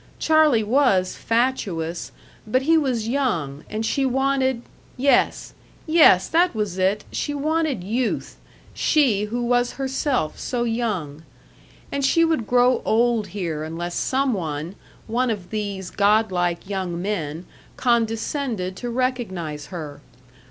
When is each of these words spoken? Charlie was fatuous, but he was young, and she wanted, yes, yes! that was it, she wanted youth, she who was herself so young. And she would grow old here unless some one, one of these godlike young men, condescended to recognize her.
Charlie 0.17 0.63
was 0.63 1.15
fatuous, 1.15 2.11
but 2.47 2.63
he 2.63 2.75
was 2.75 3.07
young, 3.07 3.63
and 3.69 3.85
she 3.85 4.03
wanted, 4.03 4.63
yes, 4.97 5.53
yes! 5.85 6.27
that 6.27 6.55
was 6.55 6.79
it, 6.79 7.03
she 7.11 7.35
wanted 7.35 7.83
youth, 7.83 8.37
she 8.73 9.25
who 9.25 9.43
was 9.45 9.73
herself 9.73 10.39
so 10.39 10.63
young. 10.63 11.21
And 11.91 12.03
she 12.03 12.25
would 12.25 12.47
grow 12.47 12.81
old 12.83 13.27
here 13.27 13.63
unless 13.63 13.93
some 13.93 14.33
one, 14.33 14.73
one 15.05 15.29
of 15.29 15.51
these 15.51 15.91
godlike 15.91 16.67
young 16.67 16.99
men, 16.99 17.45
condescended 17.77 18.75
to 18.77 18.89
recognize 18.89 19.67
her. 19.67 20.01